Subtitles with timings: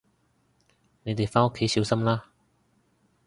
[1.03, 2.25] 你哋返屋企小心啦